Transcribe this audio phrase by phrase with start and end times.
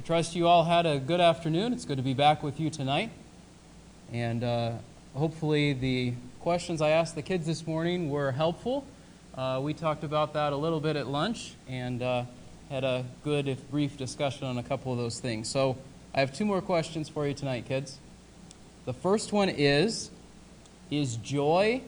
[0.00, 1.74] I trust you all had a good afternoon.
[1.74, 3.10] It's good to be back with you tonight.
[4.10, 4.72] And uh,
[5.14, 8.86] hopefully, the questions I asked the kids this morning were helpful.
[9.34, 12.24] Uh, we talked about that a little bit at lunch and uh,
[12.70, 15.50] had a good, if brief, discussion on a couple of those things.
[15.50, 15.76] So,
[16.14, 17.98] I have two more questions for you tonight, kids.
[18.86, 20.10] The first one is
[20.90, 21.82] Is joy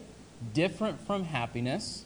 [0.52, 2.04] different from happiness?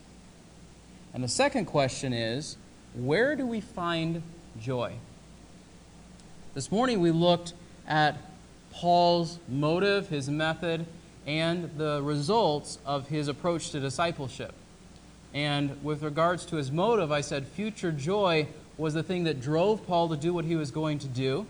[1.12, 2.56] And the second question is
[2.94, 4.22] Where do we find
[4.60, 4.98] joy?
[6.56, 7.52] This morning we looked
[7.86, 8.16] at
[8.72, 10.86] Paul's motive, his method,
[11.26, 14.54] and the results of his approach to discipleship.
[15.34, 19.86] And with regards to his motive, I said future joy was the thing that drove
[19.86, 21.44] Paul to do what he was going to do.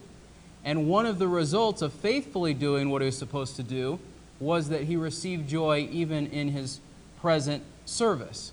[0.65, 4.01] And one of the results of faithfully doing what he was supposed to do
[4.41, 6.81] was that he received joy even in his
[7.21, 8.51] present service.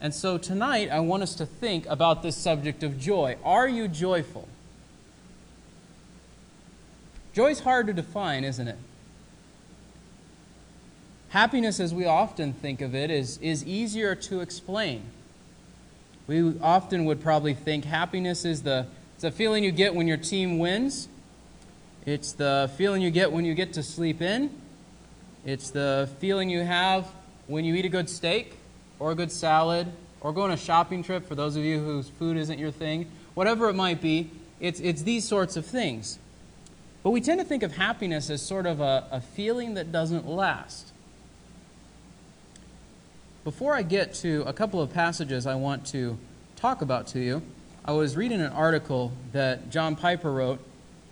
[0.00, 3.36] And so tonight, I want us to think about this subject of joy.
[3.42, 4.46] Are you joyful?
[7.32, 8.78] Joy's hard to define, isn't it?
[11.30, 15.02] Happiness, as we often think of it, is, is easier to explain.
[16.26, 20.16] We often would probably think happiness is the, it's a feeling you get when your
[20.16, 21.08] team wins.
[22.06, 24.50] It's the feeling you get when you get to sleep in.
[25.44, 27.06] It's the feeling you have
[27.46, 28.54] when you eat a good steak
[28.98, 32.08] or a good salad or go on a shopping trip for those of you whose
[32.08, 33.10] food isn't your thing.
[33.34, 36.18] Whatever it might be, it's, it's these sorts of things.
[37.02, 40.26] But we tend to think of happiness as sort of a, a feeling that doesn't
[40.26, 40.92] last.
[43.44, 46.18] Before I get to a couple of passages I want to
[46.56, 47.42] talk about to you,
[47.84, 50.60] I was reading an article that John Piper wrote,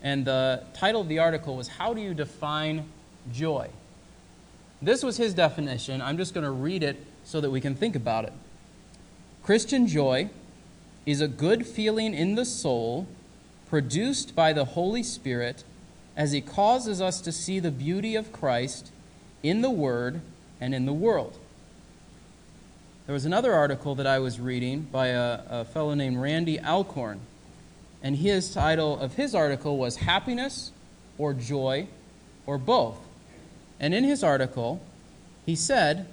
[0.02, 2.84] and the title of the article was How Do You Define
[3.32, 3.70] Joy?
[4.82, 6.02] This was his definition.
[6.02, 8.32] I'm just going to read it so that we can think about it.
[9.42, 10.28] Christian joy
[11.06, 13.06] is a good feeling in the soul
[13.70, 15.64] produced by the Holy Spirit
[16.16, 18.90] as He causes us to see the beauty of Christ
[19.42, 20.20] in the Word
[20.60, 21.38] and in the world.
[23.06, 27.20] There was another article that I was reading by a, a fellow named Randy Alcorn,
[28.02, 30.72] and his title of his article was Happiness
[31.18, 31.86] or Joy
[32.46, 32.98] or Both.
[33.78, 34.80] And in his article,
[35.44, 36.06] he said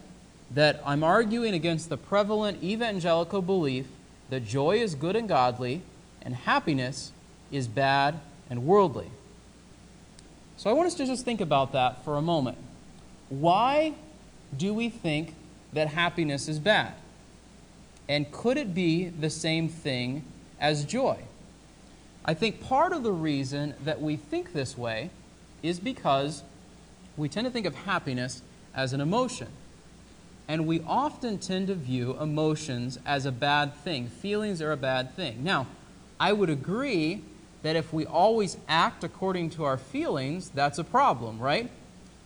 [0.51, 3.87] that I'm arguing against the prevalent evangelical belief
[4.29, 5.81] that joy is good and godly
[6.21, 7.11] and happiness
[7.51, 9.09] is bad and worldly.
[10.57, 12.57] So I want us to just think about that for a moment.
[13.29, 13.93] Why
[14.55, 15.33] do we think
[15.73, 16.93] that happiness is bad?
[18.07, 20.23] And could it be the same thing
[20.59, 21.17] as joy?
[22.25, 25.09] I think part of the reason that we think this way
[25.61, 26.43] is because
[27.17, 28.41] we tend to think of happiness
[28.73, 29.47] as an emotion.
[30.47, 34.07] And we often tend to view emotions as a bad thing.
[34.07, 35.43] Feelings are a bad thing.
[35.43, 35.67] Now,
[36.19, 37.21] I would agree
[37.63, 41.69] that if we always act according to our feelings, that's a problem, right?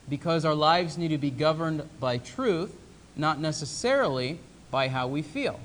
[0.09, 2.75] Because our lives need to be governed by truth,
[3.15, 4.39] not necessarily
[4.71, 5.59] by how we feel.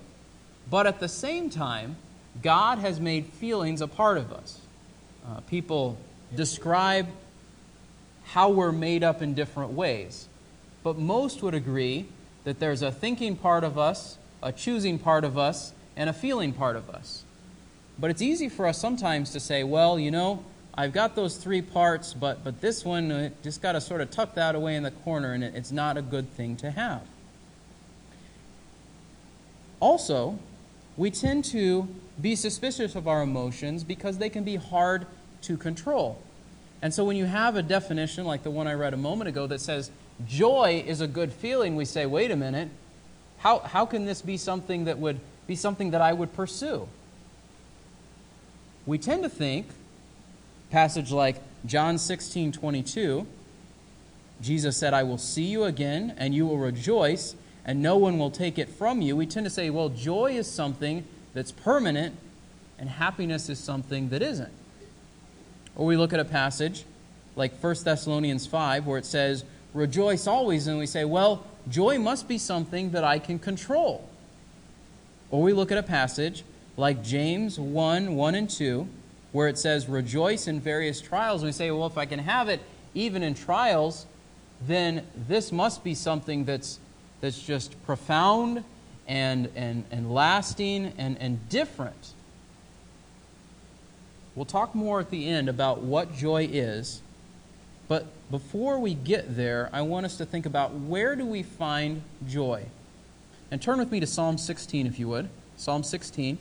[0.71, 1.97] But at the same time,
[2.43, 4.61] God has made feelings a part of us.
[5.27, 5.99] Uh, people
[6.34, 7.09] describe
[8.25, 10.28] how we're made up in different ways.
[10.82, 12.06] But most would agree
[12.44, 16.53] that there's a thinking part of us, a choosing part of us, and a feeling
[16.53, 17.25] part of us.
[17.99, 20.45] But it's easy for us sometimes to say, well, you know,
[20.75, 24.35] I've got those three parts, but, but this one, just got to sort of tuck
[24.35, 27.03] that away in the corner, and it, it's not a good thing to have.
[29.81, 30.39] Also,
[30.97, 31.89] we tend to
[32.21, 35.07] be suspicious of our emotions because they can be hard
[35.43, 36.21] to control.
[36.81, 39.47] And so when you have a definition like the one I read a moment ago
[39.47, 39.91] that says
[40.27, 42.69] joy is a good feeling, we say, wait a minute,
[43.39, 46.89] how, how can this be something that would be something that I would pursue?
[48.87, 49.66] We tend to think
[50.70, 53.26] passage like John 16, 22,
[54.41, 58.31] Jesus said, I will see you again, and you will rejoice, and no one will
[58.31, 59.14] take it from you.
[59.14, 62.17] We tend to say, well, joy is something that's permanent,
[62.79, 64.52] and happiness is something that isn't.
[65.76, 66.85] Or we look at a passage
[67.37, 69.44] like 1 Thessalonians 5, where it says,
[69.75, 74.06] Rejoice always, and we say, well, joy must be something that I can control.
[75.31, 76.44] Or we look at a passage
[76.77, 78.89] like James 1 1 and 2,
[79.33, 81.43] where it says, Rejoice in various trials.
[81.43, 82.61] We say, Well, if I can have it
[82.95, 84.07] even in trials,
[84.67, 86.79] then this must be something that's,
[87.21, 88.65] that's just profound
[89.09, 92.13] and, and, and lasting and, and different.
[94.35, 97.03] We'll talk more at the end about what joy is.
[97.89, 102.03] But before we get there, I want us to think about where do we find
[102.27, 102.65] joy?
[103.51, 105.29] And turn with me to Psalm 16, if you would.
[105.59, 106.39] Psalm 16.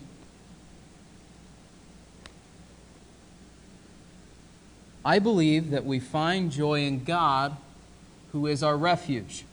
[5.03, 7.57] I believe that we find joy in God,
[8.31, 9.45] who is our refuge.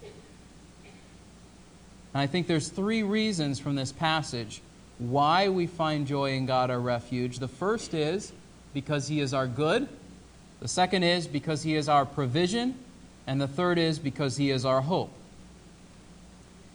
[2.12, 4.60] And I think there's three reasons from this passage
[4.98, 7.38] why we find joy in God, our refuge.
[7.38, 8.32] The first is
[8.74, 9.88] because He is our good.
[10.60, 12.74] The second is because He is our provision.
[13.26, 15.12] And the third is because He is our hope.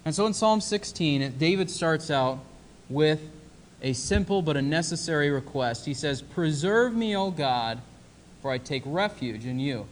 [0.05, 2.39] And so in Psalm 16, David starts out
[2.89, 3.21] with
[3.81, 5.85] a simple but a necessary request.
[5.85, 7.81] He says, Preserve me, O God,
[8.43, 9.87] for I take refuge in you.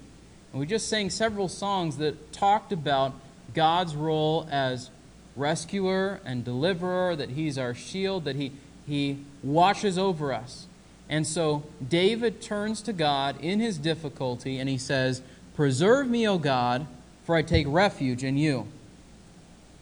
[0.52, 3.14] And we just sang several songs that talked about
[3.54, 4.90] God's role as
[5.38, 8.52] rescuer and deliverer, that He's our shield, that He,
[8.86, 10.68] he watches over us.
[11.10, 15.22] And so David turns to God in his difficulty and he says,
[15.56, 16.88] Preserve me, O God,
[17.26, 18.68] for I take refuge in you.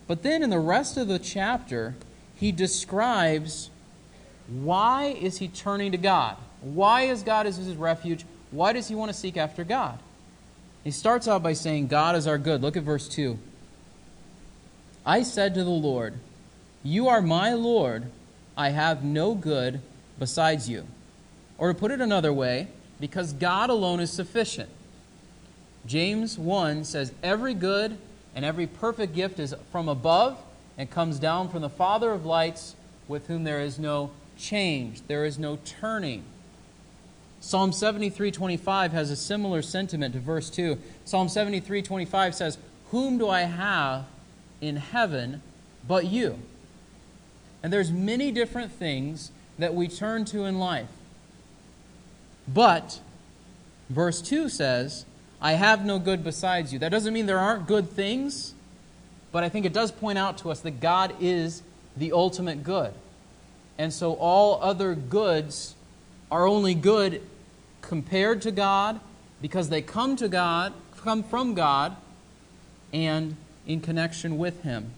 [0.08, 1.96] But then in the rest of the chapter,
[2.36, 3.70] he describes
[4.48, 6.36] why is he turning to God?
[6.62, 8.26] Why is God as his refuge?
[8.52, 10.00] Why does he want to seek after God?
[10.84, 12.62] He starts out by saying, God is our good.
[12.62, 13.38] Look at verse 2.
[15.06, 16.16] I said to the Lord,
[16.84, 18.06] You are my Lord.
[18.56, 19.82] I have no good
[20.18, 20.86] besides you.
[21.58, 22.68] Or to put it another way,
[23.00, 24.70] because God alone is sufficient.
[25.86, 27.98] James 1 says, Every good
[28.36, 30.38] and every perfect gift is from above
[30.78, 32.76] and comes down from the Father of lights,
[33.08, 36.24] with whom there is no change, there is no turning.
[37.42, 40.78] Psalm 73:25 has a similar sentiment to verse 2.
[41.06, 42.58] Psalm 73:25 says,
[42.92, 44.06] "Whom do I have
[44.62, 45.42] in heaven
[45.88, 46.40] but you?"
[47.64, 50.88] And there's many different things that we turn to in life.
[52.48, 53.00] But
[53.90, 55.06] verse 2 says,
[55.42, 56.80] I have no good besides you.
[56.80, 58.54] That doesn't mean there aren't good things,
[59.32, 61.62] but I think it does point out to us that God is
[61.96, 62.94] the ultimate good.
[63.78, 65.76] And so all other goods
[66.32, 67.22] are only good
[67.82, 69.00] compared to God
[69.42, 71.96] because they come to God, come from God,
[72.94, 73.36] and
[73.66, 74.92] in connection with Him.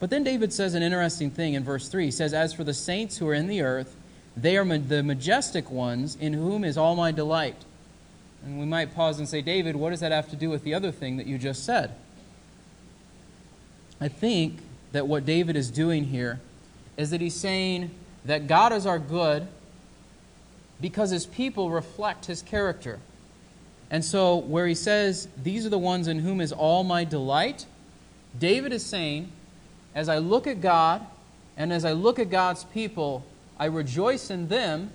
[0.00, 2.06] But then David says an interesting thing in verse 3.
[2.06, 3.96] He says, As for the saints who are in the earth,
[4.36, 7.56] they are the majestic ones in whom is all my delight.
[8.44, 10.74] And we might pause and say, David, what does that have to do with the
[10.74, 11.94] other thing that you just said?
[14.00, 14.60] I think
[14.92, 16.38] that what David is doing here
[16.96, 17.90] is that he's saying
[18.24, 19.46] that God is our good
[20.80, 22.98] because his people reflect his character.
[23.90, 27.66] And so, where he says, These are the ones in whom is all my delight,
[28.38, 29.32] David is saying,
[29.94, 31.06] As I look at God
[31.56, 33.24] and as I look at God's people,
[33.58, 34.90] I rejoice in them,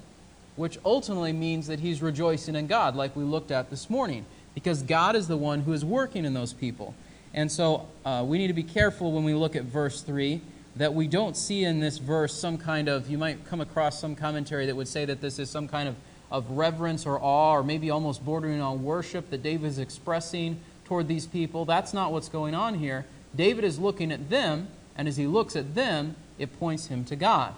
[0.56, 4.84] which ultimately means that he's rejoicing in God, like we looked at this morning, because
[4.84, 6.94] God is the one who is working in those people.
[7.34, 10.40] And so uh, we need to be careful when we look at verse 3
[10.76, 14.16] that we don't see in this verse some kind of, you might come across some
[14.16, 15.96] commentary that would say that this is some kind of,
[16.32, 21.08] of reverence or awe, or maybe almost bordering on worship that David is expressing toward
[21.08, 21.66] these people.
[21.66, 23.06] That's not what's going on here.
[23.36, 24.68] David is looking at them,
[24.98, 27.54] and as he looks at them, it points him to God.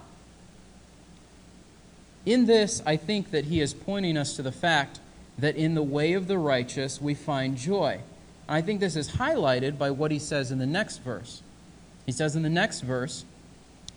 [2.26, 5.00] In this, I think that he is pointing us to the fact
[5.38, 8.00] that in the way of the righteous we find joy.
[8.48, 11.42] I think this is highlighted by what he says in the next verse.
[12.06, 13.24] He says in the next verse,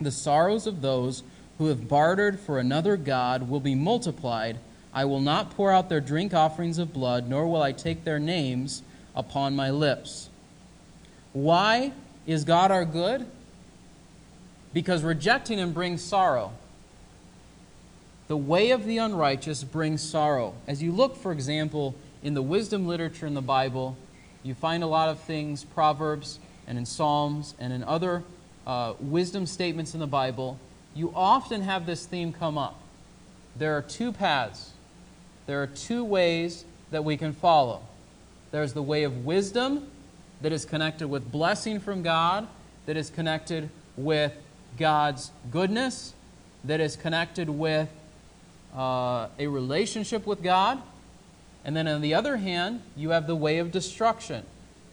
[0.01, 1.23] The sorrows of those
[1.59, 4.57] who have bartered for another God will be multiplied.
[4.91, 8.19] I will not pour out their drink offerings of blood, nor will I take their
[8.19, 8.81] names
[9.15, 10.29] upon my lips.
[11.31, 11.93] Why
[12.25, 13.27] is God our good?
[14.73, 16.53] Because rejecting him brings sorrow.
[18.27, 20.53] The way of the unrighteous brings sorrow.
[20.67, 23.97] As you look, for example, in the wisdom literature in the Bible,
[24.43, 26.39] you find a lot of things, Proverbs
[26.69, 28.23] and in Psalms and in other
[28.65, 30.57] uh, wisdom statements in the Bible.
[30.95, 32.79] You often have this theme come up.
[33.57, 34.71] There are two paths,
[35.47, 37.81] there are two ways that we can follow.
[38.51, 39.87] There's the way of wisdom
[40.41, 42.47] that is connected with blessing from God,
[42.85, 44.33] that is connected with
[44.77, 46.13] God's goodness,
[46.63, 47.89] that is connected with
[48.75, 50.81] uh, a relationship with God.
[51.65, 54.45] And then on the other hand, you have the way of destruction,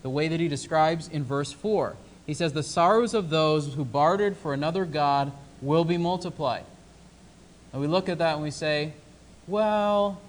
[0.06, 1.96] the way that he describes in verse 4.
[2.26, 6.62] He says, The sorrows of those who bartered for another God will be multiplied.
[7.72, 8.92] And we look at that and we say,
[9.48, 10.20] Well,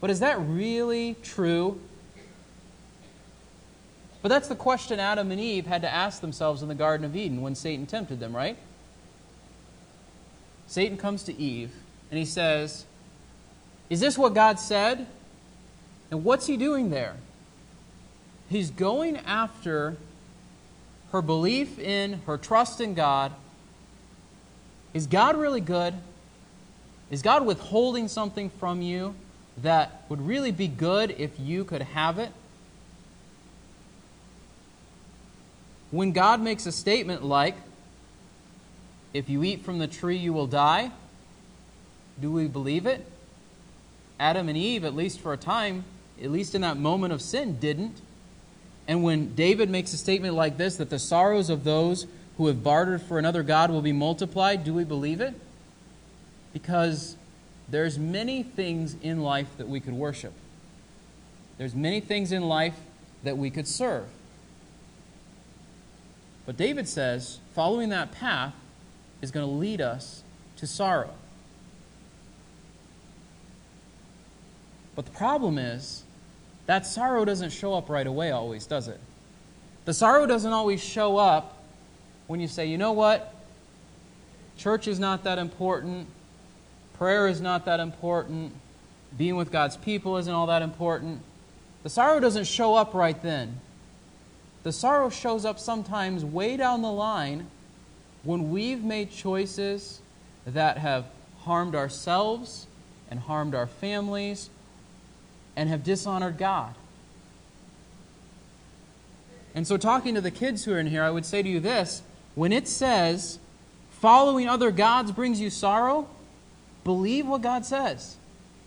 [0.00, 1.80] but is that really true?
[4.22, 7.14] But that's the question Adam and Eve had to ask themselves in the Garden of
[7.14, 8.56] Eden when Satan tempted them, right?
[10.66, 11.70] Satan comes to Eve
[12.10, 12.86] and he says,
[13.88, 15.06] Is this what God said?
[16.10, 17.14] And what's he doing there?
[18.50, 19.96] He's going after
[21.12, 23.32] her belief in, her trust in God.
[24.92, 25.94] Is God really good?
[27.10, 29.14] Is God withholding something from you?
[29.62, 32.32] that would really be good if you could have it?
[35.90, 37.56] When God makes a statement like,
[39.12, 40.92] if you eat from the tree, you will die,
[42.20, 43.04] do we believe it?
[44.20, 45.84] Adam and Eve, at least for a time,
[46.22, 48.00] at least in that moment of sin, didn't.
[48.90, 52.64] And when David makes a statement like this, that the sorrows of those who have
[52.64, 55.32] bartered for another God will be multiplied, do we believe it?
[56.52, 57.14] Because
[57.68, 60.32] there's many things in life that we could worship.
[61.56, 62.74] There's many things in life
[63.22, 64.08] that we could serve.
[66.44, 68.54] But David says following that path
[69.22, 70.24] is going to lead us
[70.56, 71.14] to sorrow.
[74.96, 76.02] But the problem is
[76.70, 79.00] that sorrow doesn't show up right away, always, does it?
[79.86, 81.64] The sorrow doesn't always show up
[82.28, 83.34] when you say, you know what?
[84.56, 86.06] Church is not that important.
[86.96, 88.52] Prayer is not that important.
[89.18, 91.22] Being with God's people isn't all that important.
[91.82, 93.58] The sorrow doesn't show up right then.
[94.62, 97.48] The sorrow shows up sometimes way down the line
[98.22, 100.00] when we've made choices
[100.46, 101.06] that have
[101.40, 102.68] harmed ourselves
[103.10, 104.50] and harmed our families
[105.60, 106.74] and have dishonored God.
[109.54, 111.60] And so, talking to the kids who are in here, I would say to you
[111.60, 112.00] this
[112.34, 113.38] when it says,
[113.90, 116.08] following other gods brings you sorrow,
[116.82, 118.16] Believe what God says.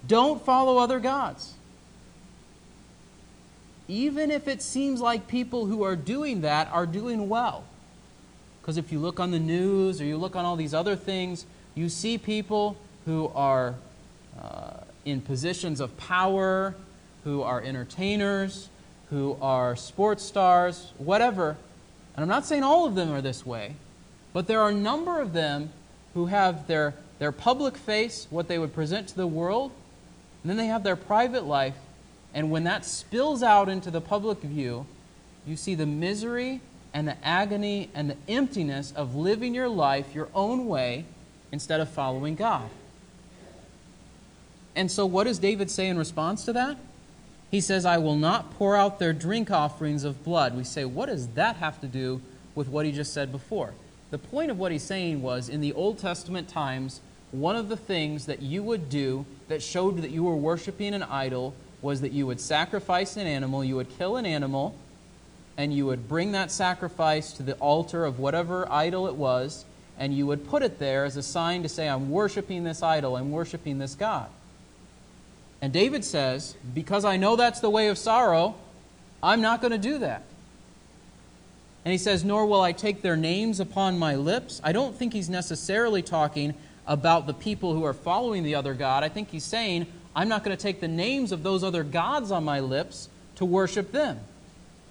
[0.06, 1.56] Don't follow other gods.
[3.88, 7.64] Even if it seems like people who are doing that are doing well.
[8.62, 11.48] Because if you look on the news or you look on all these other things,
[11.74, 13.74] you see people who are
[14.40, 16.76] uh, in positions of power,
[17.24, 18.70] who are entertainers,
[19.10, 21.58] who are sports stars, whatever.
[22.16, 23.76] And I'm not saying all of them are this way,
[24.34, 25.70] but there are a number of them
[26.14, 29.72] who have their their public face, what they would present to the world,
[30.42, 31.76] and then they have their private life.
[32.34, 34.86] And when that spills out into the public view,
[35.48, 36.60] you see the misery
[36.94, 41.06] and the agony and the emptiness of living your life your own way
[41.52, 42.70] instead of following God.
[44.76, 46.78] And so, what does David say in response to that?
[47.52, 50.58] He says, I will not pour out their drink offerings of blood.
[50.58, 52.20] We say, what does that have to do
[52.56, 53.74] with what he just said before?
[54.10, 57.02] The point of what he's saying was in the Old Testament times,
[57.32, 61.04] one of the things that you would do that showed that you were worshiping an
[61.04, 64.76] idol was that you would sacrifice an animal, you would kill an animal,
[65.58, 69.66] and you would bring that sacrifice to the altar of whatever idol it was,
[70.00, 73.16] and you would put it there as a sign to say, I'm worshiping this idol,
[73.16, 74.30] I'm worshiping this God.
[75.64, 78.56] And David says, Because I know that's the way of sorrow,
[79.24, 80.24] I'm not going to do that.
[81.86, 84.60] And he says, Nor will I take their names upon my lips.
[84.62, 86.54] I don't think he's necessarily talking
[86.86, 89.06] about the people who are following the other God.
[89.06, 92.30] I think he's saying, I'm not going to take the names of those other gods
[92.30, 94.20] on my lips to worship them.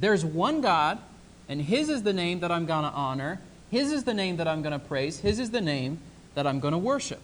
[0.01, 0.99] There's one God,
[1.51, 3.43] and His is the name that I'm going to honor.
[3.71, 5.19] His is the name that I'm going to praise.
[5.19, 5.99] His is the name
[6.35, 7.21] that I'm going to worship.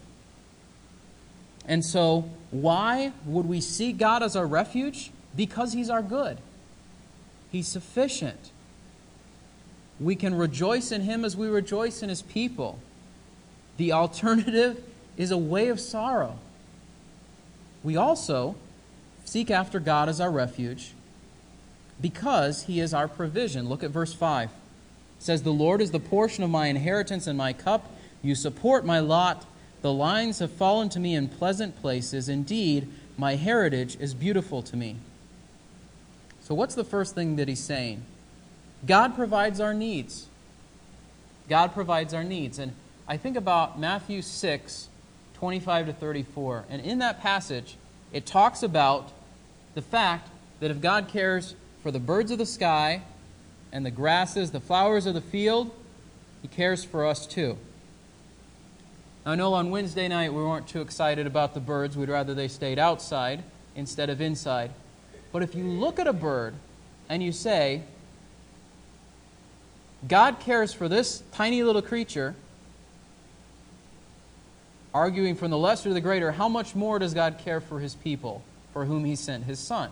[1.65, 5.11] And so, why would we seek God as our refuge?
[5.37, 6.39] Because He's our good,
[7.51, 8.51] He's sufficient.
[10.01, 12.79] We can rejoice in Him as we rejoice in His people.
[13.79, 14.83] The alternative
[15.17, 16.39] is a way of sorrow.
[17.83, 18.55] We also
[19.25, 20.93] seek after God as our refuge
[22.01, 23.69] because he is our provision.
[23.69, 24.51] Look at verse 5.
[24.51, 24.55] It
[25.19, 27.91] says, The Lord is the portion of my inheritance and my cup.
[28.23, 29.45] You support my lot.
[29.83, 32.29] The lines have fallen to me in pleasant places.
[32.29, 34.97] Indeed, my heritage is beautiful to me.
[36.41, 38.03] So, what's the first thing that he's saying?
[38.87, 40.27] God provides our needs.
[41.49, 42.59] God provides our needs.
[42.59, 42.73] And
[43.07, 44.89] I think about Matthew 6,
[45.35, 46.65] 25 to 34.
[46.69, 47.77] And in that passage,
[48.13, 49.13] it talks about
[49.75, 50.29] the fact
[50.61, 53.03] that if God cares for the birds of the sky
[53.73, 55.71] and the grasses, the flowers of the field,
[56.43, 57.59] He cares for us too.
[59.29, 61.99] I know on Wednesday night we weren't too excited about the birds.
[61.99, 63.43] We'd rather they stayed outside
[63.77, 64.71] instead of inside.
[65.33, 66.55] But if you look at a bird
[67.11, 67.83] and you say,
[70.09, 72.37] God cares for this tiny little creature,
[74.95, 77.97] arguing from the lesser to the greater, how much more does God care for his
[77.97, 78.43] people
[78.73, 79.91] for whom he sent his son?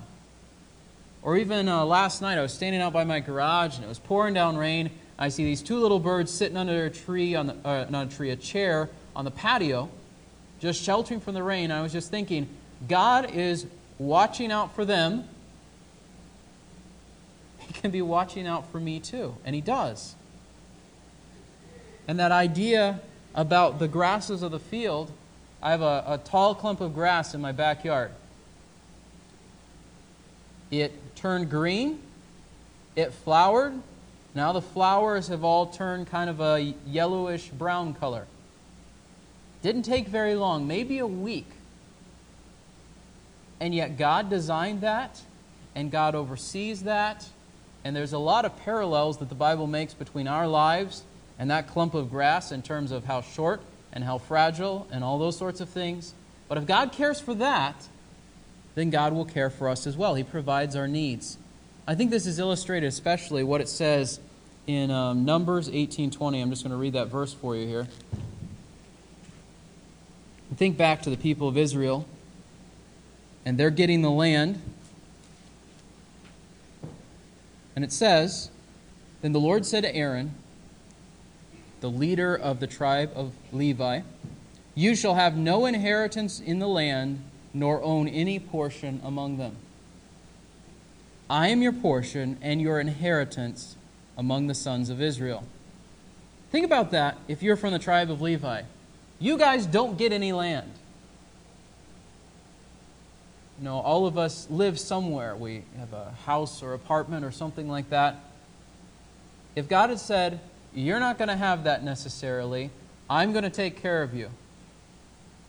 [1.21, 3.99] Or even uh, last night, I was standing out by my garage and it was
[3.99, 4.93] pouring down rain.
[5.19, 8.17] I see these two little birds sitting under a tree, on the, uh, not a
[8.17, 9.89] tree, a chair on the patio,
[10.61, 11.71] just sheltering from the rain.
[11.73, 12.49] I was just thinking,
[12.87, 13.67] God is
[13.99, 15.25] watching out for them.
[17.67, 20.15] He can be watching out for me too, and He does.
[22.07, 23.01] And that idea
[23.35, 25.11] about the grasses of the field,
[25.61, 28.13] I have a, a tall clump of grass in my backyard.
[30.71, 32.01] It turned green.
[32.95, 33.75] It flowered.
[34.35, 38.27] Now the flowers have all turned kind of a yellowish brown color.
[39.67, 41.51] Didn't take very long, maybe a week.
[43.59, 45.21] And yet God designed that,
[45.75, 47.29] and God oversees that.
[47.83, 51.03] And there's a lot of parallels that the Bible makes between our lives
[51.37, 53.61] and that clump of grass in terms of how short
[53.93, 56.15] and how fragile and all those sorts of things.
[56.47, 57.89] But if God cares for that,
[58.77, 60.15] then God will care for us as well.
[60.15, 61.39] He provides our needs.
[61.89, 64.21] I think this is illustrated especially what it says
[64.69, 66.41] in um, Numbers 18:20.
[66.41, 67.89] I'm just going to read that verse for you here.
[70.55, 72.07] Think back to the people of Israel,
[73.45, 74.63] and they're getting the land.
[77.75, 78.51] And it says,
[79.23, 80.35] Then the Lord said to Aaron,
[81.81, 84.01] the leader of the tribe of Levi,
[84.75, 87.23] You shall have no inheritance in the land,
[87.53, 89.57] nor own any portion among them.
[91.29, 93.77] I am your portion and your inheritance
[94.17, 95.45] among the sons of Israel.
[96.51, 98.63] Think about that if you're from the tribe of Levi.
[99.19, 100.71] You guys don't get any land.
[103.59, 105.35] You know, all of us live somewhere.
[105.35, 108.17] We have a house or apartment or something like that.
[109.55, 110.41] If God had said,
[110.75, 112.71] You're not going to have that necessarily,
[113.09, 114.29] I'm going to take care of you.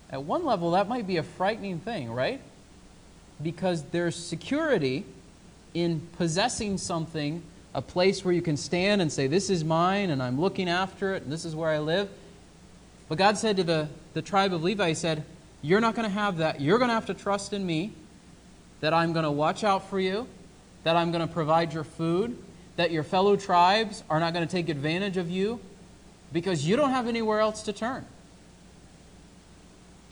[0.09, 2.39] At one level, that might be a frightening thing, right?
[3.43, 5.03] Because there's security
[5.73, 7.43] in possessing something,
[7.73, 11.13] a place where you can stand and say, This is mine, and I'm looking after
[11.13, 12.09] it, and this is where I live.
[13.09, 15.23] But God said to the, the tribe of Levi, He said,
[15.61, 16.61] You're not going to have that.
[16.61, 17.93] You're going to have to trust in me,
[18.79, 20.27] that I'm going to watch out for you,
[20.83, 22.37] that I'm going to provide your food,
[22.75, 25.59] that your fellow tribes are not going to take advantage of you,
[26.31, 28.05] because you don't have anywhere else to turn.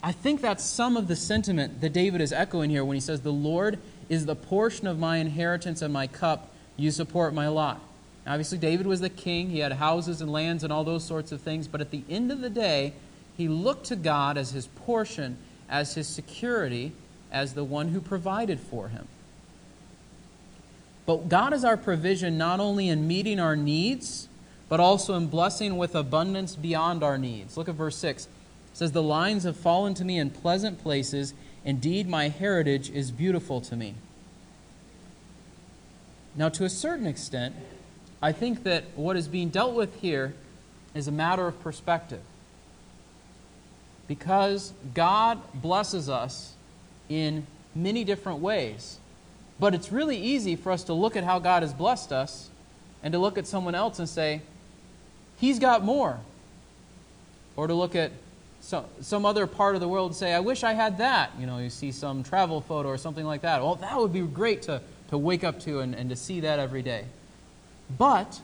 [0.02, 3.20] I think that's some of the sentiment that David is echoing here when he says,
[3.20, 3.78] The Lord
[4.08, 6.52] is the portion of my inheritance and my cup.
[6.76, 7.80] You support my lot.
[8.26, 9.50] Obviously, David was the king.
[9.50, 11.68] He had houses and lands and all those sorts of things.
[11.68, 12.92] But at the end of the day,
[13.36, 15.36] he looked to God as his portion,
[15.68, 16.92] as his security,
[17.30, 19.06] as the one who provided for him.
[21.04, 24.28] But God is our provision not only in meeting our needs,
[24.68, 27.56] but also in blessing with abundance beyond our needs.
[27.56, 28.26] Look at verse 6
[28.76, 31.32] says, The lines have fallen to me in pleasant places.
[31.64, 33.94] Indeed, my heritage is beautiful to me.
[36.34, 37.54] Now, to a certain extent,
[38.22, 40.34] I think that what is being dealt with here
[40.94, 42.22] is a matter of perspective.
[44.08, 46.54] Because God blesses us
[47.08, 48.98] in many different ways.
[49.58, 52.48] But it's really easy for us to look at how God has blessed us
[53.02, 54.42] and to look at someone else and say,
[55.38, 56.18] He's got more.
[57.56, 58.12] Or to look at
[58.60, 61.30] so, some other part of the world and say, I wish I had that.
[61.38, 63.62] You know, you see some travel photo or something like that.
[63.62, 66.58] Well, that would be great to, to wake up to and, and to see that
[66.58, 67.04] every day.
[67.98, 68.40] But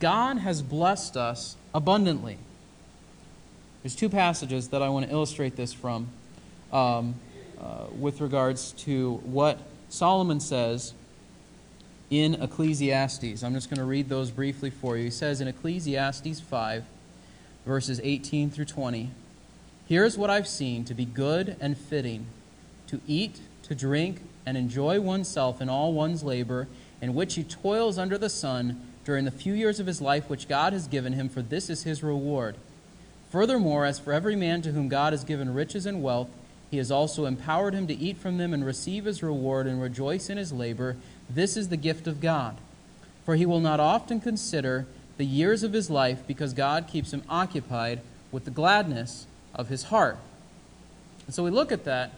[0.00, 2.38] God has blessed us abundantly.
[3.82, 6.08] There's two passages that I want to illustrate this from
[6.72, 7.14] um,
[7.60, 10.92] uh, with regards to what Solomon says
[12.10, 13.42] in Ecclesiastes.
[13.42, 15.04] I'm just going to read those briefly for you.
[15.04, 16.84] He says in Ecclesiastes 5,
[17.64, 19.10] verses 18 through 20.
[19.88, 22.26] Here's what I've seen to be good and fitting
[22.88, 26.68] to eat, to drink, and enjoy oneself in all one's labor,
[27.00, 30.48] in which he toils under the sun during the few years of his life which
[30.48, 32.56] God has given him, for this is his reward.
[33.30, 36.30] Furthermore, as for every man to whom God has given riches and wealth,
[36.70, 40.28] he has also empowered him to eat from them and receive his reward and rejoice
[40.28, 40.96] in his labor.
[41.30, 42.56] This is the gift of God.
[43.24, 47.22] For he will not often consider the years of his life, because God keeps him
[47.28, 50.18] occupied with the gladness of his heart.
[51.26, 52.12] And so we look at that.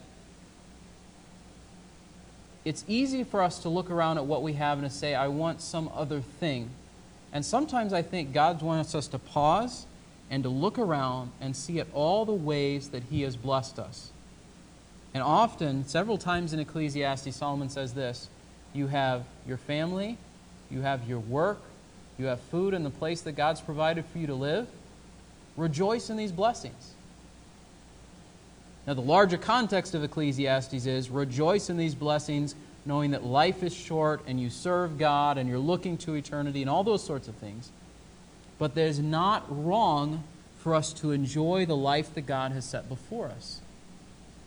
[2.68, 5.28] It's easy for us to look around at what we have and to say, I
[5.28, 6.68] want some other thing.
[7.33, 9.87] And sometimes I think God wants us to pause
[10.28, 14.11] and to look around and see at all the ways that He has blessed us.
[15.14, 18.28] And often, several times in Ecclesiastes, Solomon says this
[18.74, 20.18] You have your family,
[20.70, 21.62] you have your work,
[22.18, 24.68] you have food and the place that God's provided for you to live.
[25.57, 26.92] Rejoice in these blessings.
[28.88, 32.55] Now, the larger context of Ecclesiastes is rejoice in these blessings,
[32.87, 36.70] knowing that life is short and you serve God and you're looking to eternity and
[36.70, 37.70] all those sorts of things.
[38.59, 40.24] But there's not wrong
[40.61, 43.61] for us to enjoy the life that God has set before us.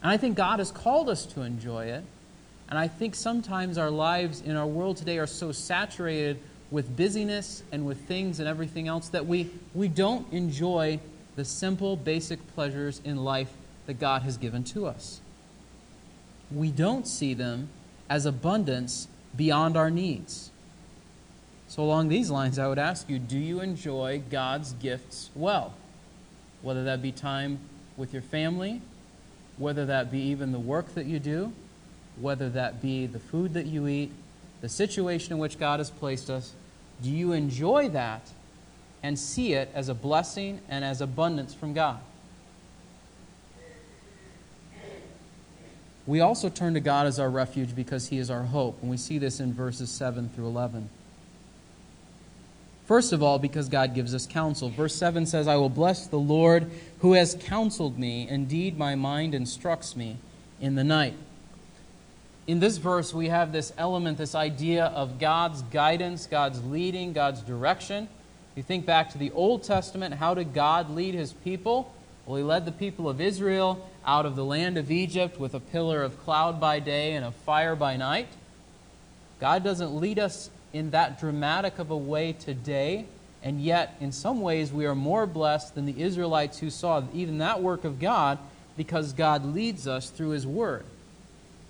[0.02, 2.04] And I think God has called us to enjoy it.
[2.68, 6.40] And I think sometimes our lives in our world today are so saturated
[6.72, 11.00] with busyness and with things and everything else that we, we don't enjoy
[11.36, 13.54] the simple, basic pleasures in life
[13.86, 15.22] that God has given to us.
[16.52, 17.70] We don't see them
[18.10, 20.52] as abundance beyond our needs.
[21.68, 25.74] So, along these lines, I would ask you do you enjoy God's gifts well?
[26.62, 27.60] Whether that be time
[27.96, 28.82] with your family,
[29.58, 31.54] whether that be even the work that you do,
[32.20, 34.12] whether that be the food that you eat,
[34.60, 36.54] the situation in which God has placed us,
[37.02, 38.32] do you enjoy that
[39.02, 42.00] and see it as a blessing and as abundance from God?
[46.08, 48.98] We also turn to God as our refuge because He is our hope, and we
[48.98, 50.90] see this in verses 7 through 11.
[52.86, 54.70] First of all, because God gives us counsel.
[54.70, 58.28] Verse 7 says, I will bless the Lord who has counseled me.
[58.28, 60.18] Indeed, my mind instructs me
[60.60, 61.14] in the night.
[62.48, 67.42] In this verse, we have this element, this idea of God's guidance, God's leading, God's
[67.42, 68.10] direction.
[68.56, 71.94] You think back to the Old Testament, how did God lead his people?
[72.26, 75.60] Well, he led the people of Israel out of the land of Egypt with a
[75.60, 78.28] pillar of cloud by day and a fire by night.
[79.40, 83.06] God doesn't lead us in that dramatic of a way today,
[83.44, 87.40] and yet, in some ways, we are more blessed than the Israelites who saw even
[87.40, 88.38] that work of God
[88.78, 90.86] because God leads us through His Word.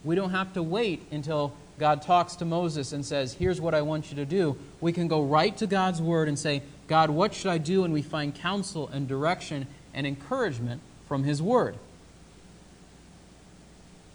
[0.04, 3.82] We don't have to wait until God talks to Moses and says, Here's what I
[3.82, 4.58] want you to do.
[4.82, 7.86] We can go right to God's Word and say, God, what should I do?
[7.86, 11.76] And we find counsel and direction and encouragement from His Word.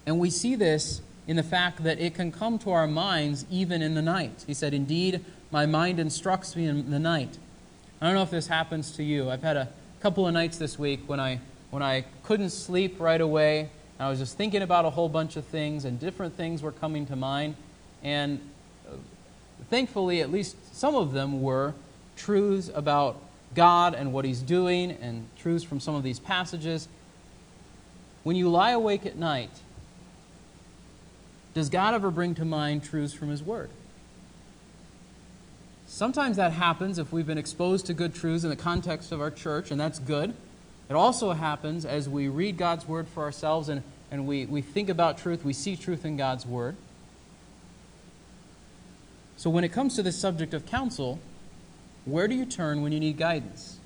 [0.07, 3.83] And we see this in the fact that it can come to our minds even
[3.83, 4.45] in the night.
[4.47, 7.39] He said, Indeed, my mind instructs me in the night.
[8.01, 9.31] I don't know if this happens to you.
[9.31, 9.69] I've had a
[10.01, 13.61] couple of nights this week when I, when I couldn't sleep right away.
[13.99, 16.73] and I was just thinking about a whole bunch of things, and different things were
[16.73, 17.57] coming to mind.
[18.03, 18.39] And
[18.89, 18.97] uh,
[19.71, 21.75] thankfully, at least some of them were
[22.17, 23.21] truths about
[23.57, 26.87] God and what He's doing, and truths from some of these passages.
[28.23, 29.51] When you lie awake at night,
[31.55, 33.71] does God ever bring to mind truths from His Word?
[35.87, 39.31] Sometimes that happens if we've been exposed to good truths in the context of our
[39.31, 40.35] church, and that's good.
[40.88, 44.88] It also happens as we read God's Word for ourselves and, and we, we think
[44.88, 46.77] about truth, we see truth in God's Word.
[49.37, 51.19] So, when it comes to this subject of counsel,
[52.07, 53.79] where do you turn when you need guidance?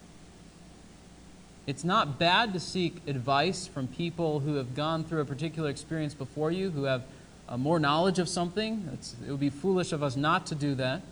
[1.67, 6.15] It's not bad to seek advice from people who have gone through a particular experience
[6.15, 7.03] before you, who have
[7.49, 8.89] uh, more knowledge of something.
[8.93, 11.03] It's, it would be foolish of us not to do that.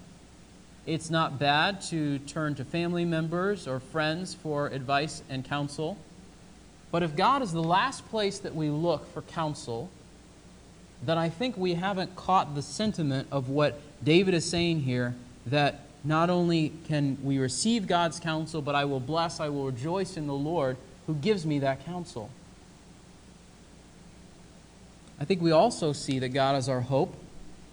[0.87, 5.99] It's not bad to turn to family members or friends for advice and counsel.
[6.91, 9.91] But if God is the last place that we look for counsel,
[11.05, 15.15] then I think we haven't caught the sentiment of what David is saying here
[15.47, 20.17] that not only can we receive God's counsel, but I will bless, I will rejoice
[20.17, 22.31] in the Lord who gives me that counsel.
[25.21, 27.15] I think we also see that God is our hope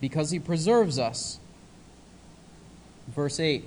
[0.02, 1.40] because he preserves us.
[3.08, 3.66] Verse 8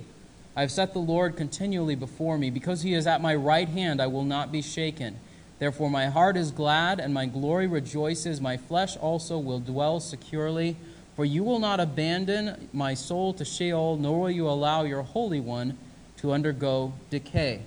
[0.55, 2.49] I have set the Lord continually before me.
[2.49, 5.17] Because he is at my right hand, I will not be shaken.
[5.57, 8.41] Therefore, my heart is glad, and my glory rejoices.
[8.41, 10.75] My flesh also will dwell securely.
[11.19, 15.41] For you will not abandon my soul to Sheol, nor will you allow your Holy
[15.41, 15.77] One
[16.19, 17.63] to undergo decay.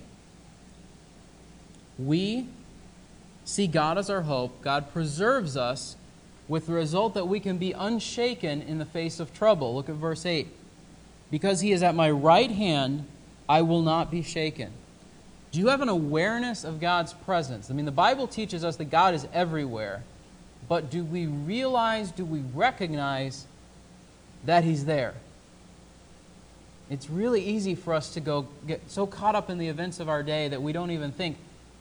[1.99, 2.47] We
[3.45, 4.63] see God as our hope.
[4.63, 5.97] God preserves us
[6.47, 9.75] with the result that we can be unshaken in the face of trouble.
[9.75, 10.47] Look at verse 8.
[11.29, 13.05] Because he is at my right hand,
[13.47, 14.71] I will not be shaken.
[15.51, 17.69] Do you have an awareness of God's presence?
[17.69, 20.01] I mean, the Bible teaches us that God is everywhere,
[20.67, 23.45] but do we realize, do we recognize
[24.45, 25.13] that He's there?
[26.89, 30.09] It's really easy for us to go get so caught up in the events of
[30.09, 31.37] our day that we don't even think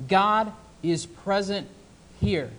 [0.09, 1.69] God is present
[2.21, 2.51] here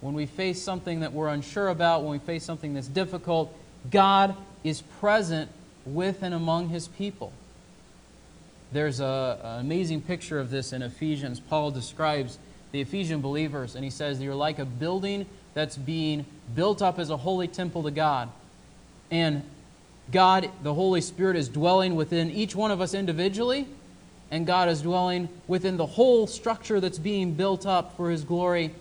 [0.00, 3.54] when we face something that we're unsure about, when we face something that's difficult,
[3.90, 5.50] God is present
[5.84, 7.32] with and among his people.
[8.70, 11.40] There's a, an amazing picture of this in Ephesians.
[11.40, 12.38] Paul describes
[12.70, 17.10] the Ephesian believers, and he says, You're like a building that's being built up as
[17.10, 18.28] a holy temple to God.
[19.10, 19.42] And
[20.10, 23.66] God, the Holy Spirit, is dwelling within each one of us individually,
[24.30, 28.74] and God is dwelling within the whole structure that's being built up for His glory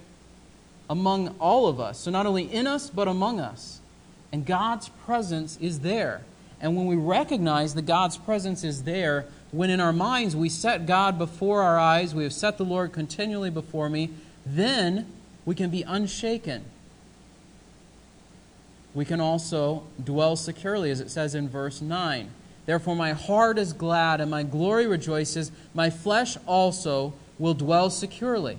[0.89, 1.99] among all of us.
[1.99, 3.80] So, not only in us, but among us.
[4.32, 6.21] And God's presence is there.
[6.60, 10.86] And when we recognize that God's presence is there, when in our minds we set
[10.86, 14.10] God before our eyes, we have set the Lord continually before me,
[14.45, 15.06] then
[15.47, 16.65] we can be unshaken.
[18.93, 22.29] We can also dwell securely, as it says in verse 9.
[22.65, 25.53] Therefore, my heart is glad and my glory rejoices.
[25.73, 28.57] My flesh also will dwell securely.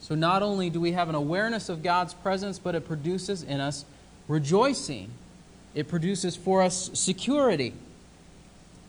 [0.00, 3.60] So not only do we have an awareness of God's presence, but it produces in
[3.60, 3.84] us
[4.26, 5.10] rejoicing.
[5.72, 7.74] It produces for us security.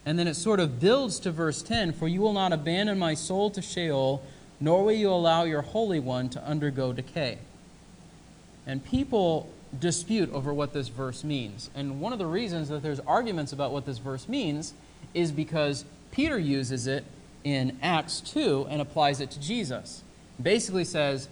[0.03, 3.13] And then it sort of builds to verse 10 For you will not abandon my
[3.13, 4.23] soul to Sheol,
[4.61, 7.39] nor will you allow your Holy One to undergo decay.
[8.67, 11.69] And people dispute over what this verse means.
[11.73, 14.73] And one of the reasons that there's arguments about what this verse means
[15.13, 17.03] is because Peter uses it
[17.43, 20.03] in Acts 2 and applies it to Jesus.
[20.41, 21.27] Basically says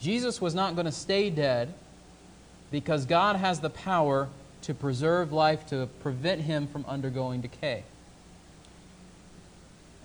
[0.00, 1.72] Jesus was not going to stay dead
[2.70, 4.28] because God has the power
[4.62, 7.84] to preserve life, to prevent him from undergoing decay.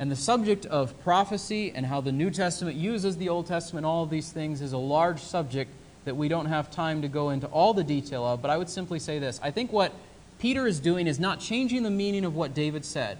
[0.01, 4.01] And the subject of prophecy and how the New Testament uses the Old Testament, all
[4.01, 5.69] of these things, is a large subject
[6.05, 8.67] that we don't have time to go into all the detail of, but I would
[8.67, 9.39] simply say this.
[9.43, 9.93] I think what
[10.39, 13.19] Peter is doing is not changing the meaning of what David said.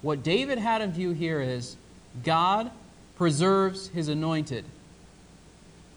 [0.00, 1.76] What David had in view here is
[2.22, 2.70] God
[3.16, 4.64] preserves his anointed.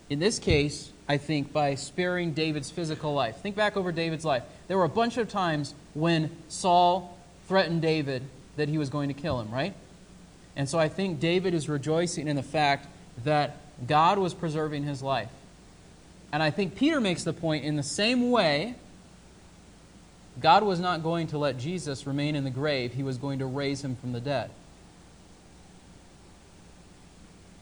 [0.09, 3.37] In this case, I think, by sparing David's physical life.
[3.43, 4.41] Think back over David's life.
[4.69, 7.15] There were a bunch of times when Saul
[7.47, 8.23] threatened David
[8.55, 9.75] that he was going to kill him, right?
[10.55, 12.87] And so I think David is rejoicing in the fact
[13.23, 15.29] that God was preserving his life.
[16.31, 18.75] And I think Peter makes the point in the same way
[20.39, 23.45] God was not going to let Jesus remain in the grave, he was going to
[23.45, 24.49] raise him from the dead.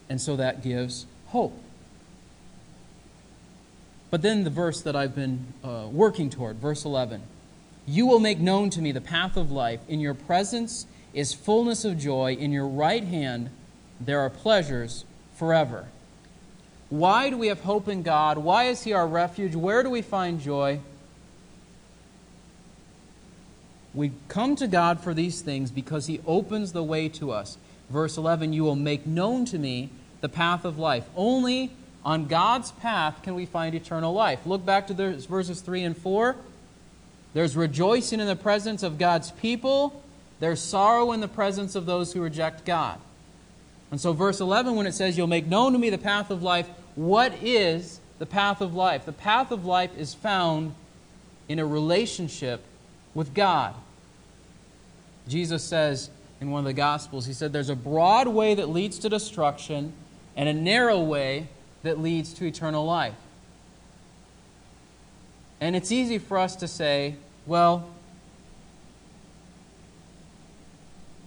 [0.08, 1.58] And so that gives hope.
[4.10, 7.22] But then the verse that I've been uh, working toward, verse 11
[7.86, 9.80] You will make known to me the path of life.
[9.88, 12.34] In your presence is fullness of joy.
[12.34, 13.50] In your right hand
[14.00, 15.86] there are pleasures forever.
[16.90, 18.38] Why do we have hope in God?
[18.38, 19.54] Why is He our refuge?
[19.54, 20.80] Where do we find joy?
[23.94, 27.56] We come to God for these things because He opens the way to us.
[27.90, 31.06] Verse 11 You will make known to me the path of life.
[31.16, 31.70] Only
[32.04, 34.46] on God's path can we find eternal life.
[34.46, 36.36] Look back to verses 3 and 4.
[37.32, 40.02] There's rejoicing in the presence of God's people,
[40.40, 42.98] there's sorrow in the presence of those who reject God.
[43.90, 46.42] And so, verse 11, when it says, You'll make known to me the path of
[46.42, 49.04] life, what is the path of life?
[49.04, 50.74] The path of life is found
[51.48, 52.62] in a relationship
[53.14, 53.74] with God.
[55.28, 58.98] Jesus says in one of the Gospels, He said, There's a broad way that leads
[59.00, 59.92] to destruction
[60.36, 61.48] and a narrow way
[61.82, 63.14] that leads to eternal life.
[65.60, 67.14] And it's easy for us to say,
[67.46, 67.88] well,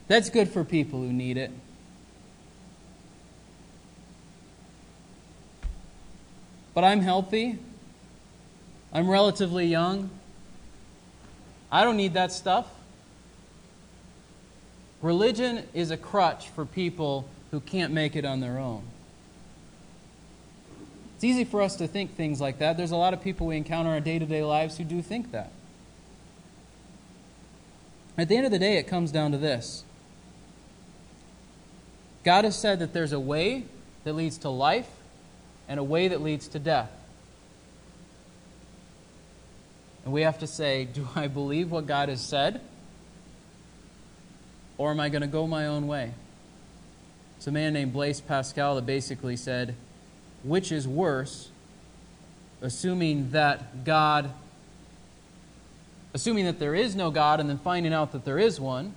[0.07, 1.51] that's good for people who need it.
[6.73, 7.57] But I'm healthy.
[8.93, 10.09] I'm relatively young.
[11.71, 12.67] I don't need that stuff.
[15.01, 18.83] Religion is a crutch for people who can't make it on their own.
[21.15, 22.77] It's easy for us to think things like that.
[22.77, 25.01] There's a lot of people we encounter in our day to day lives who do
[25.01, 25.51] think that.
[28.17, 29.83] At the end of the day, it comes down to this
[32.27, 33.63] God has said that there's a way
[34.03, 34.89] that leads to life
[35.69, 36.91] and a way that leads to death.
[40.03, 42.59] And we have to say, do I believe what God has said?
[44.77, 46.11] Or am I going to go my own way?
[47.37, 49.75] It's a man named Blaise Pascal that basically said,
[50.43, 51.49] which is worse,
[52.61, 54.31] assuming that God,
[56.13, 58.95] assuming that there is no God and then finding out that there is one,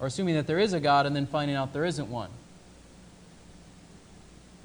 [0.00, 2.30] or assuming that there is a God and then finding out there isn't one.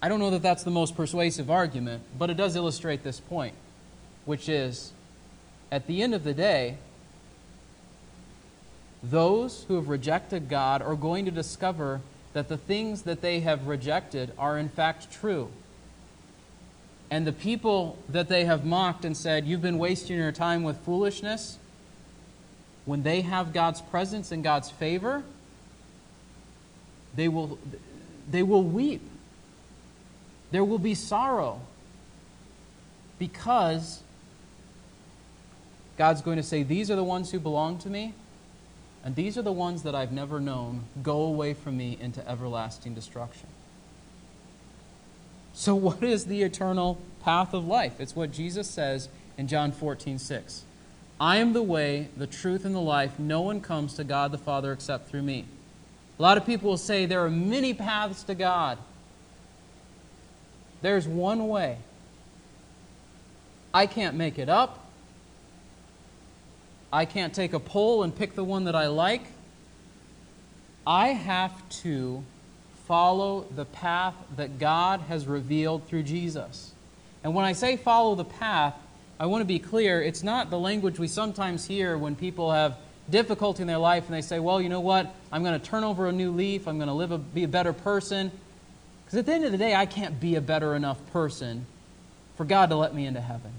[0.02, 3.56] I don't know that that's the most persuasive argument, but it does illustrate this point,
[4.26, 4.94] which is
[5.72, 6.78] at the end of the day,
[9.04, 12.02] those who have rejected God are going to discover
[12.34, 15.50] that the things that they have rejected are in fact true.
[17.10, 20.78] And the people that they have mocked and said, You've been wasting your time with
[20.80, 21.60] foolishness,
[22.86, 25.24] when they have God's presence and God's favor,
[27.16, 27.58] they will,
[28.30, 29.02] they will weep.
[30.52, 31.62] There will be sorrow
[33.18, 34.02] because
[35.98, 38.14] God's going to say, These are the ones who belong to me,
[39.04, 40.84] and these are the ones that I've never known.
[41.02, 43.48] Go away from me into everlasting destruction.
[45.54, 48.00] So, what is the eternal path of life?
[48.00, 50.65] It's what Jesus says in John 14, 6.
[51.20, 53.18] I am the way, the truth, and the life.
[53.18, 55.46] No one comes to God the Father except through me.
[56.20, 58.78] A lot of people will say there are many paths to God.
[60.82, 61.78] There's one way.
[63.74, 64.88] I can't make it up.
[66.92, 69.24] I can't take a poll and pick the one that I like.
[70.88, 72.24] I have to
[72.88, 76.72] follow the path that God has revealed through Jesus.
[77.24, 78.76] And when I say follow the path,
[79.20, 82.78] I want to be clear, it's not the language we sometimes hear when people have
[83.10, 85.14] difficulty in their life and they say, well, you know what?
[85.32, 86.68] I'm going to turn over a new leaf.
[86.68, 88.32] I'm going to live a, be a better person.
[89.06, 91.66] Because at the end of the day, I can't be a better enough person
[92.36, 93.52] for God to let me into heaven.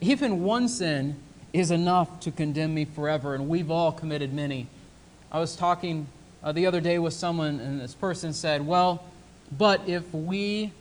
[0.00, 1.16] Even one sin
[1.52, 4.66] is enough to condemn me forever, and we've all committed many.
[5.30, 6.06] I was talking
[6.42, 9.04] uh, the other day with someone, and this person said, Well,
[9.56, 10.72] but if we,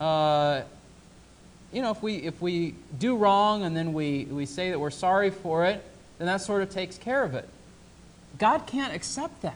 [0.00, 0.62] uh,
[1.72, 4.90] you know, if we, if we do wrong and then we, we say that we're
[4.90, 5.84] sorry for it,
[6.18, 7.48] then that sort of takes care of it.
[8.38, 9.54] God can't accept that.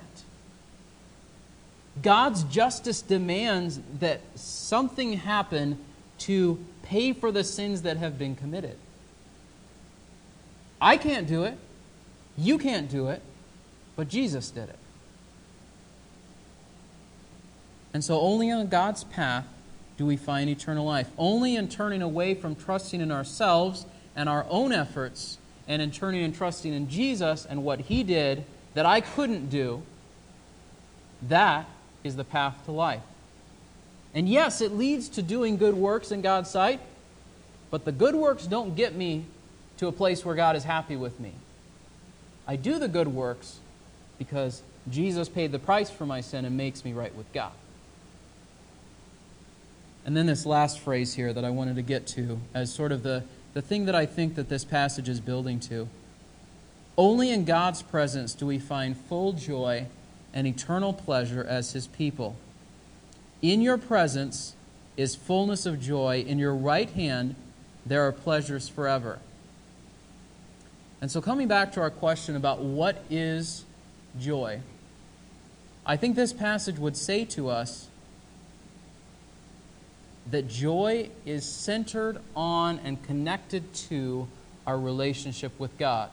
[2.01, 5.79] God's justice demands that something happen
[6.18, 8.77] to pay for the sins that have been committed.
[10.81, 11.57] I can't do it.
[12.37, 13.22] You can't do it.
[13.94, 14.79] But Jesus did it.
[17.94, 19.46] And so only on God's path
[20.02, 21.08] do we find eternal life.
[21.16, 23.86] Only in turning away from trusting in ourselves
[24.16, 25.38] and our own efforts
[25.68, 29.80] and in turning and trusting in Jesus and what He did that I couldn't do,
[31.28, 31.68] that
[32.02, 33.02] is the path to life.
[34.12, 36.80] And yes, it leads to doing good works in God's sight,
[37.70, 39.24] but the good works don't get me
[39.76, 41.30] to a place where God is happy with me.
[42.48, 43.60] I do the good works
[44.18, 47.52] because Jesus paid the price for my sin and makes me right with God.
[50.04, 53.02] And then this last phrase here that I wanted to get to as sort of
[53.02, 55.88] the, the thing that I think that this passage is building to.
[56.98, 59.86] Only in God's presence do we find full joy
[60.34, 62.36] and eternal pleasure as his people.
[63.40, 64.54] In your presence
[64.96, 66.24] is fullness of joy.
[66.26, 67.34] In your right hand
[67.84, 69.18] there are pleasures forever.
[71.00, 73.64] And so, coming back to our question about what is
[74.20, 74.60] joy,
[75.84, 77.88] I think this passage would say to us
[80.32, 84.26] that joy is centered on and connected to
[84.66, 86.10] our relationship with God.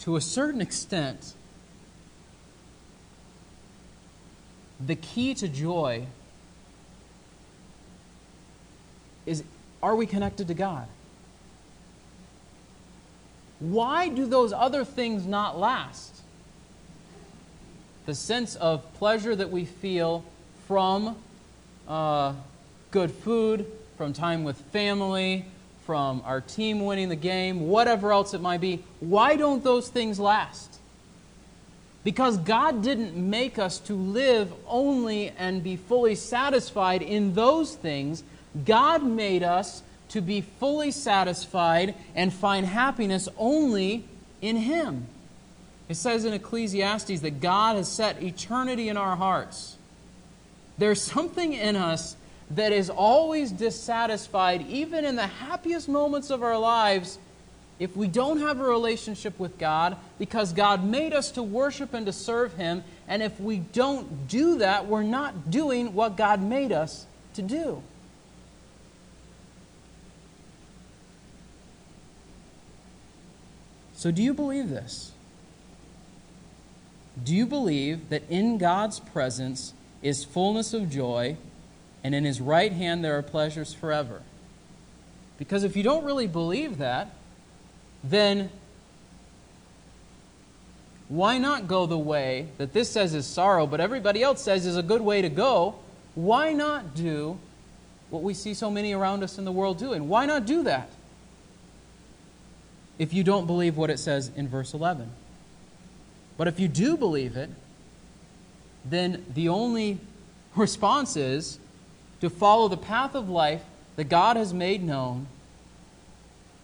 [0.00, 1.34] to a certain extent,
[4.84, 6.06] the key to joy
[9.26, 9.44] is
[9.82, 10.86] are we connected to God?
[13.60, 16.19] Why do those other things not last?
[18.10, 20.24] The sense of pleasure that we feel
[20.66, 21.14] from
[21.86, 22.32] uh,
[22.90, 25.44] good food, from time with family,
[25.86, 30.18] from our team winning the game, whatever else it might be, why don't those things
[30.18, 30.80] last?
[32.02, 38.24] Because God didn't make us to live only and be fully satisfied in those things.
[38.64, 44.04] God made us to be fully satisfied and find happiness only
[44.42, 45.06] in Him.
[45.90, 49.76] It says in Ecclesiastes that God has set eternity in our hearts.
[50.78, 52.14] There's something in us
[52.52, 57.18] that is always dissatisfied, even in the happiest moments of our lives,
[57.80, 62.06] if we don't have a relationship with God, because God made us to worship and
[62.06, 66.70] to serve Him, and if we don't do that, we're not doing what God made
[66.70, 67.82] us to do.
[73.96, 75.10] So, do you believe this?
[77.24, 81.36] Do you believe that in God's presence is fullness of joy?
[82.02, 84.22] and in his right hand there are pleasures forever.
[85.38, 87.10] Because if you don't really believe that,
[88.04, 88.50] then
[91.08, 94.76] why not go the way that this says is sorrow, but everybody else says is
[94.76, 95.76] a good way to go?
[96.14, 97.38] Why not do
[98.10, 100.08] what we see so many around us in the world doing?
[100.08, 100.90] Why not do that?
[102.98, 105.10] If you don't believe what it says in verse 11.
[106.40, 107.50] But if you do believe it,
[108.82, 109.98] then the only
[110.56, 111.58] response is
[112.22, 113.60] to follow the path of life
[113.96, 115.26] that God has made known,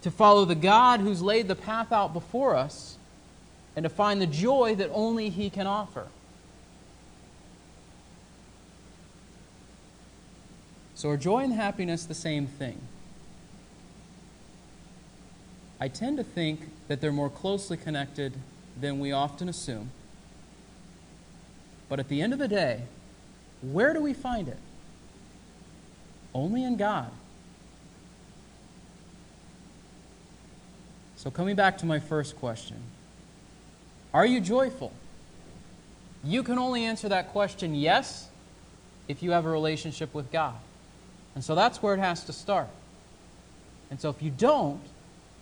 [0.01, 2.97] to follow the God who's laid the path out before us,
[3.77, 6.07] and to find the joy that only He can offer.
[10.95, 12.81] So, are joy and happiness the same thing?
[15.79, 18.33] I tend to think that they're more closely connected
[18.79, 19.91] than we often assume.
[21.89, 22.83] But at the end of the day,
[23.63, 24.59] where do we find it?
[26.35, 27.11] Only in God.
[31.17, 32.77] So, coming back to my first question
[34.13, 34.93] Are you joyful?
[36.23, 38.29] You can only answer that question yes
[39.09, 40.57] if you have a relationship with God.
[41.35, 42.69] And so that's where it has to start.
[43.91, 44.81] And so if you don't,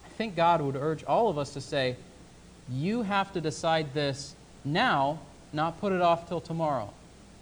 [0.04, 1.96] I think God would urge all of us to say,
[2.70, 4.34] you have to decide this
[4.64, 5.20] now,
[5.52, 6.90] not put it off till tomorrow.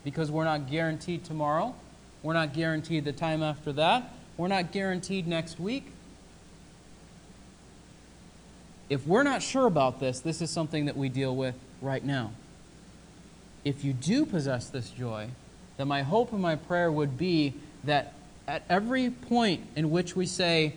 [0.04, 1.74] Because we're not guaranteed tomorrow.
[2.22, 4.12] We're not guaranteed the time after that.
[4.36, 5.92] We're not guaranteed next week.
[8.88, 12.32] If we're not sure about this, this is something that we deal with right now.
[13.64, 15.28] If you do possess this joy,
[15.76, 17.54] then my hope and my prayer would be
[17.84, 18.12] that
[18.46, 20.74] at every point in which we say,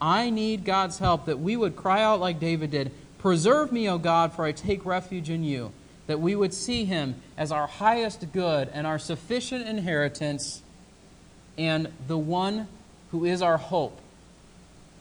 [0.00, 3.98] I need God's help, that we would cry out like David did, Preserve me, O
[3.98, 5.72] God, for I take refuge in you.
[6.06, 10.62] That we would see him as our highest good and our sufficient inheritance
[11.58, 12.68] and the one
[13.10, 13.98] who is our hope.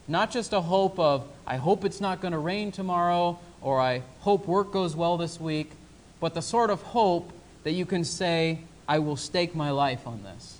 [0.07, 4.01] Not just a hope of, I hope it's not going to rain tomorrow, or I
[4.19, 5.71] hope work goes well this week,
[6.19, 7.31] but the sort of hope
[7.63, 10.59] that you can say, I will stake my life on this.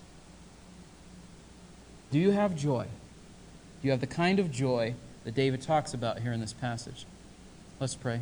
[2.11, 2.83] Do you have joy?
[3.81, 7.05] Do you have the kind of joy that David talks about here in this passage?
[7.79, 8.21] Let's pray.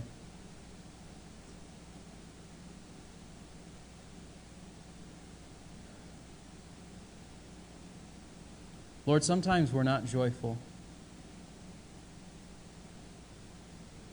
[9.05, 10.57] Lord, sometimes we're not joyful.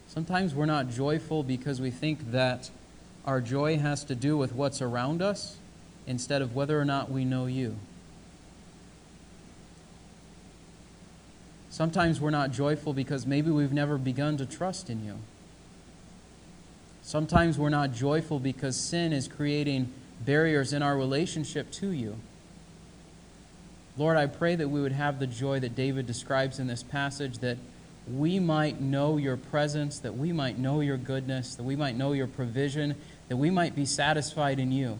[0.06, 2.70] Sometimes we're not joyful because we think that
[3.24, 5.56] our joy has to do with what's around us
[6.06, 7.76] instead of whether or not we know you.
[11.72, 15.14] Sometimes we're not joyful because maybe we've never begun to trust in you.
[17.00, 22.16] Sometimes we're not joyful because sin is creating barriers in our relationship to you.
[23.96, 27.38] Lord, I pray that we would have the joy that David describes in this passage,
[27.38, 27.56] that
[28.06, 32.12] we might know your presence, that we might know your goodness, that we might know
[32.12, 32.96] your provision,
[33.30, 34.98] that we might be satisfied in you.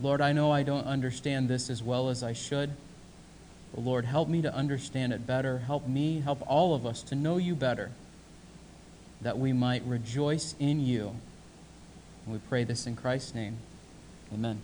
[0.00, 2.72] Lord, I know I don't understand this as well as I should.
[3.74, 5.58] But Lord, help me to understand it better.
[5.58, 7.90] Help me, help all of us to know you better,
[9.20, 11.14] that we might rejoice in you.
[12.24, 13.58] And we pray this in Christ's name.
[14.32, 14.60] Amen.